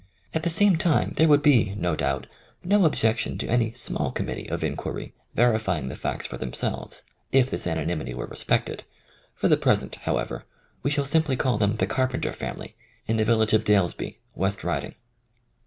[0.33, 2.25] At the same time there would be, no doubt,
[2.63, 7.51] no ob jection to any small committee of inquiry verifying the facts for themselves if
[7.51, 8.83] this anonymity were respected.
[9.35, 10.45] For the present, however,
[10.81, 12.75] we shall simply call them the Car penter family
[13.05, 14.95] in the village of Dalesby, West Riding.